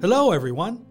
[0.00, 0.84] Hello, everyone.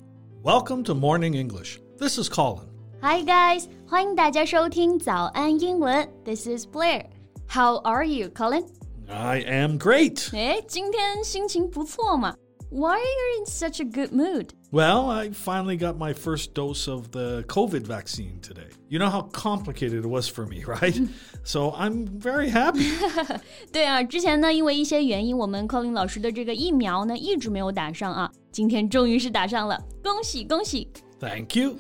[0.44, 1.80] Welcome to Morning English.
[1.98, 2.68] This is Colin.
[3.02, 6.08] Hi guys，欢迎大家收听早安英文。
[6.24, 7.06] This is Blair.
[7.48, 8.66] How are you, Colin?
[9.08, 10.36] I am great.
[10.36, 12.36] 哎，今天心情不错嘛。
[12.70, 14.54] Why are you in such a good mood?
[14.72, 18.70] Well, I finally got my first dose of the COVID vaccine today.
[18.88, 20.98] You know how complicated it was for me, right?
[21.44, 22.88] so I'm very happy.
[23.74, 28.32] 对啊，之前呢，因为一些原因，我们 Colin 老师的这个疫苗呢，一直没有打上啊。
[28.54, 30.88] 今天终于是打上了，恭喜恭喜！
[31.20, 31.76] Thank you.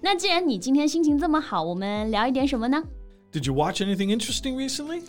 [0.00, 2.80] 那既然你今天心情这么好，我们聊一点什么呢
[3.32, 5.02] Did you watch anything interesting recently?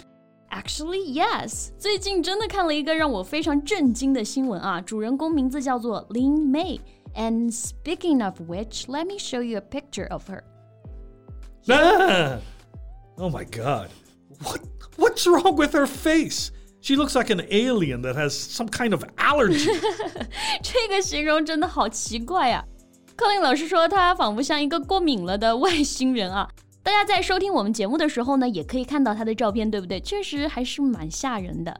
[0.58, 1.70] Actually, yes.
[1.78, 4.80] 最近真的看了一个让我非常震惊的新闻啊！
[4.80, 6.80] 主人公名字叫做 Lyn May。
[7.14, 10.42] And speaking of which, let me show you a picture of her.
[11.68, 12.38] Ah!
[13.20, 13.88] Oh my god.
[14.44, 14.60] What
[14.96, 16.52] what's wrong with her face?
[16.80, 19.66] She looks like an alien that has some kind of allergy.
[20.62, 22.64] 这个形容真的好奇怪呀
[23.16, 26.48] ！Colin 老师说她仿佛像一个过敏了的外星人啊。
[26.88, 30.00] 大家在收听我们节目的时候呢，也可以看到她的照片，对不对？
[30.00, 31.78] 确实还是蛮吓人的。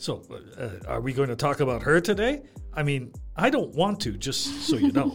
[0.00, 2.42] so, uh, are we going to talk about her today?
[2.72, 5.12] I mean, I don't want to, just so you know.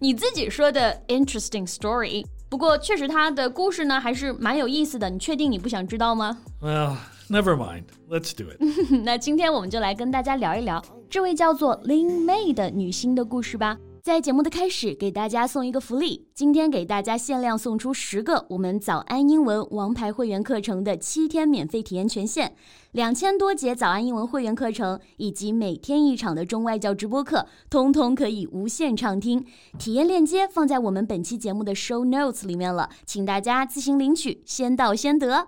[0.00, 5.08] 你自己说的 interesting story，不过确实她的故事呢还是蛮有意思的。
[5.08, 6.96] 你确定你不想知道吗？well,
[7.30, 7.84] never mind.
[8.10, 8.60] Let's do it.
[9.04, 13.78] 那今天我们就来跟大家聊一聊这位叫做 Lin May 的女星的故事吧。
[14.02, 22.52] 在节目的开始，给大家送一个福利，今天给大家限量送出十个我们早安英文王牌会员课程的七天免费体验权限，
[22.90, 29.46] 两千多节早安英文会员课程以及每天一场的中外教直播课，通通可以无限畅听。
[29.78, 35.46] 体验链接放在我们本期节目的 show notes 里面了，请大家自行领取，先到先得。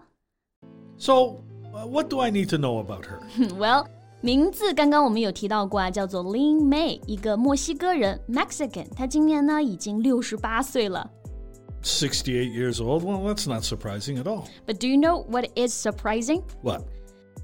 [0.96, 1.12] So,
[1.72, 3.18] uh, what do I need to know about her?
[3.58, 3.86] Well，
[4.24, 11.10] 名字刚刚我们有提到过啊，叫做 Lyn May，一个墨西哥人 Mexican，他今年呢已经六十八岁了。
[11.82, 13.04] 68 years old?
[13.04, 14.44] Well, that's not surprising at all.
[14.66, 16.40] But do you know what is surprising?
[16.62, 16.84] What?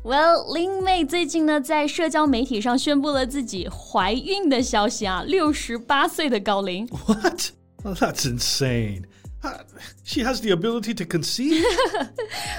[0.02, 6.86] Well, Lyn May 最近呢，在社交媒体上宣布了自己怀孕的消息啊，六十八岁的高龄。
[6.86, 7.50] What?
[7.84, 9.02] Well, that's insane.
[9.41, 9.59] Uh,
[10.03, 11.63] She has the ability to conceive?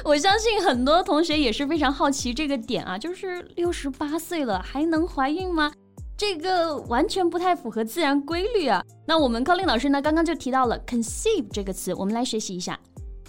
[0.04, 5.72] 我相信很多同学也是非常好奇这个点啊，就是六十八岁了还能怀孕吗？
[6.16, 8.82] 这个完全不太符合自然规律啊。
[9.06, 12.78] 那我们 Colin 老师呢，刚刚就提到了 conceive 这个词，我们来学习一下。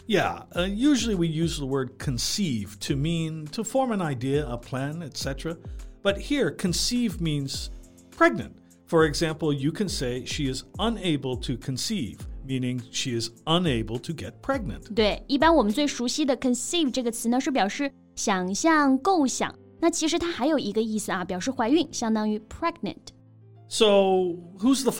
[0.07, 4.57] Yeah, uh, usually we use the word conceive to mean to form an idea, a
[4.57, 5.57] plan, etc.
[6.01, 7.67] But here, conceive means
[8.15, 8.51] pregnant.
[8.85, 14.12] For example, you can say she is unable to conceive, meaning she is unable to
[14.12, 14.92] get pregnant.
[14.94, 19.54] 对，一般我们最熟悉的 conceive 这个词呢，是表示想象、构想。
[19.80, 23.08] 那其实它还有一个意思啊，表示怀孕，相当于 pregnant。
[23.68, 23.86] So
[24.60, 24.92] who's the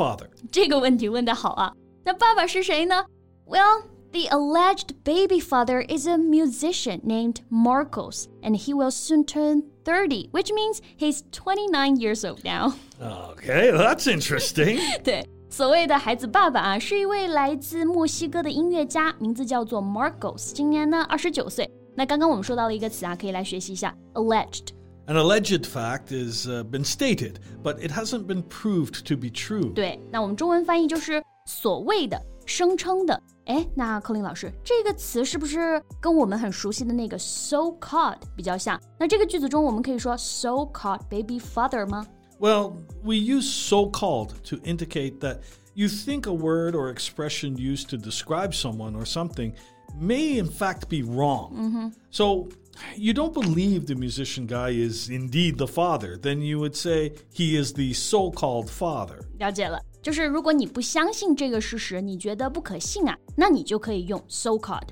[3.46, 3.82] Well,
[4.12, 10.30] the alleged baby father is a musician named Markos, and he will soon turn 30,
[10.32, 12.74] which means he's 29 years old now.
[13.00, 14.78] Okay, that's interesting.
[15.04, 15.24] 对。
[15.52, 21.70] 所谓的孩子爸爸啊，是一位来自墨西哥的音乐家，名字叫做 Marcos，今年呢二十九岁。
[21.94, 24.68] 那刚刚我们说到了一个词啊，可以来学习一下 alleged。
[25.08, 29.74] An alleged fact has uh, been stated, but it hasn't been proved to be true.
[29.74, 33.22] 对，那我们中文翻译就是所谓的、声称的。
[33.44, 38.80] 哎，那柯林老师，这个词是不是跟我们很熟悉的那个 so called 比较像？
[38.98, 42.06] 那这个句子中，我们可以说 so called baby father 吗？
[42.41, 45.41] Well, we use so called to indicate that
[45.73, 49.53] you think a word or expression used to describe someone or something
[49.99, 51.93] may in fact be wrong.
[52.11, 52.49] So,
[52.95, 57.55] you don't believe the musician guy is indeed the father, then you would say he
[57.55, 59.21] is the so called father.
[59.39, 64.89] 了解了，就是如果你不相信这个事实，你觉得不可信啊，那你就可以用 so called。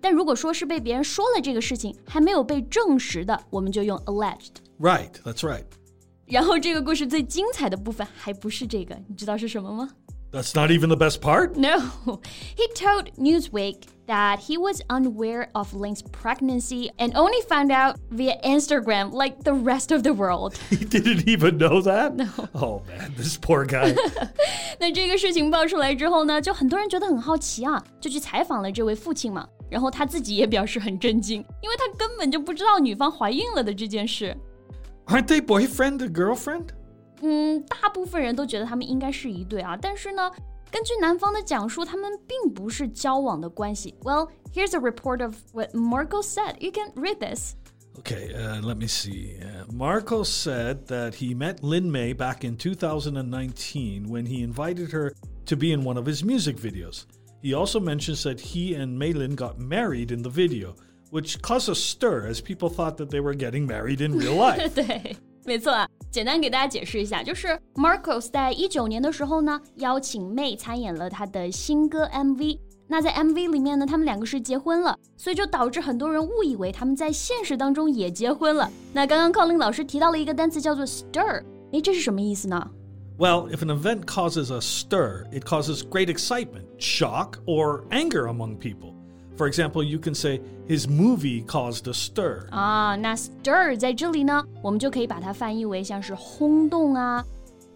[0.00, 4.56] 但如果说是被别人说了这个事情还没有被证实的，我们就用 alleged。
[4.78, 5.64] Right, that's right.
[6.28, 9.90] 然后这个故事最精彩的部分还不是这个，你知道是什么吗？
[10.32, 11.54] That's not even the best part?
[11.54, 12.18] No,
[12.56, 18.36] he told Newsweek that he was unaware of Link's pregnancy and only found out via
[18.42, 20.54] Instagram like the rest of the world.
[20.70, 22.16] He didn't even know that?
[22.16, 22.26] No.
[22.52, 23.94] Oh man, this poor guy.
[24.80, 29.46] 那这个事情爆出来之后呢，就很多人觉得很好奇啊，就去采访了这位父亲嘛。
[29.70, 34.36] 然后他自己也表示很震惊，因为他根本就不知道女方怀孕了的这件事。
[35.09, 36.67] Aren't they boyfriend and girlfriend?
[37.21, 40.31] 嗯，大部分人都觉得他们应该是一对啊，但是呢，
[40.71, 43.95] 根据男方的讲述，他们并不是交往的关系。
[44.03, 46.57] Well, here's a report of what Marco said.
[46.59, 47.55] You can read this.
[47.97, 49.39] Okay, uh, let me see.
[49.41, 55.13] Uh, Marco said that he met Lyn May back in 2019 when he invited her
[55.47, 57.07] to be in one of his music videos.
[57.41, 60.75] He also mentions that he and Maylin got married in the video
[61.11, 64.69] which caused a stir as people thought that they were getting married in real life.
[64.75, 65.15] 对，
[65.45, 65.87] 没错啊。
[66.11, 72.59] 简单给大家解释一下，就是 Markos 在一九年的时候呢，邀请 May 参演了他的新歌 MV。
[72.91, 78.67] 那在 MV 里面呢，他们两个是结婚了，所以就导致很多人误以为他们在现实当中也结婚了。
[78.91, 82.67] 那刚刚 Colin 老师提到了一个单词叫做 stir，诶，这是什么意思呢
[83.19, 88.95] ？Well, if an event causes a stir, it causes great excitement, shock, or anger among people.
[89.38, 92.48] For example, you can say his movie caused a stir.
[92.50, 97.24] 啊，那 stir 在这里呢，我们就可以把它翻译为像是轰动啊。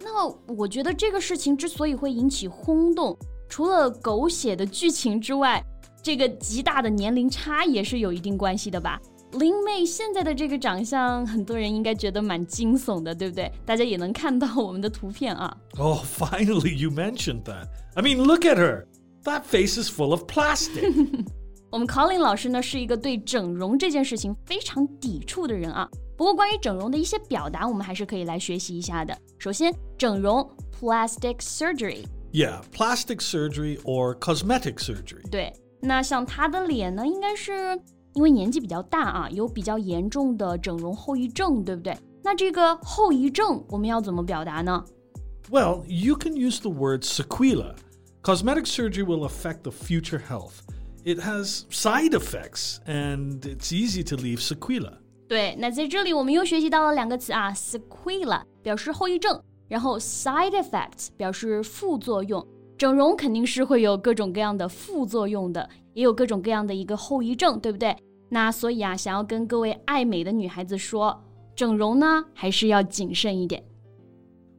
[0.01, 3.17] 那我觉得这个事情之所以会引起轰动，
[3.49, 5.61] 除了狗血的剧情之外，
[6.01, 8.97] 这个极大的年龄差也是有一定关系的吧。
[9.33, 13.51] 林妹现在的这个长相，很多人应该觉得蛮惊悚的，对不对？
[13.65, 15.55] 大家也能看到我们的图片啊。
[15.77, 17.67] Oh, finally you mentioned that.
[17.95, 18.85] I mean, look at her.
[19.25, 20.95] That face is full of plastic.
[21.73, 25.89] 我们 Colin 老师呢是一个对整容这件事情非常抵触的人啊。
[26.17, 29.17] 不过关于整容的一些表达，我们还是可以来学习一下的。
[29.37, 30.45] 首先，整容
[30.79, 35.27] plastic surgery。Yeah, plastic surgery or cosmetic surgery.
[35.31, 37.79] 对，那像他的脸呢，应该是
[38.13, 41.97] 因为年纪比较大啊，有比较严重的整容后遗症，对不对？
[42.23, 44.83] 那这个后遗症我们要怎么表达呢？
[45.49, 47.75] Well, you can use the word sequela.
[48.21, 50.59] Cosmetic surgery will affect the future health.
[51.05, 54.97] It has side effects and it's easy to leave sequela.
[55.27, 62.45] 对，那在这里我们又学习到了两个词啊，sequela 表示后遗症，然后 side effects 表示副作用。
[62.77, 67.95] 整容肯定是会有各种各样的副作用的，也有各种各样的一个后遗症，对不对？
[68.29, 71.21] 那所以啊，想要跟各位爱美的女孩子说，
[71.55, 73.63] 整容呢还是要谨慎一点。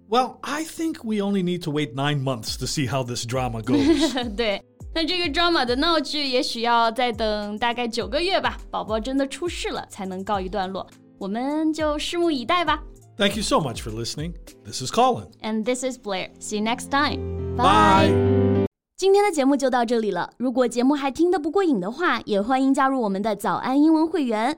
[0.09, 3.63] Well, I think we only need to wait nine months to see how this drama
[3.63, 4.35] goes.
[4.37, 4.63] 对，
[4.96, 10.88] 那这个 drama 的闹剧也许要再等大概九个月吧，宝宝真的出事了才能告一段落，
[11.18, 12.82] 我们就拭目以待吧。
[13.18, 14.36] Thank you so much for listening.
[14.64, 15.28] This is Colin.
[15.42, 16.30] And this is Blair.
[16.40, 17.20] See you next time.
[17.58, 18.66] Bye.
[18.96, 20.30] 今天的节目就到这里了。
[20.38, 24.58] 如果节目还听得不过瘾的话，也欢迎加入我们的早安英文会员。